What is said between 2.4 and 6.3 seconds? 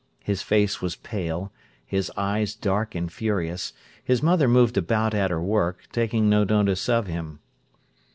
dark and furious. His mother moved about at her work, taking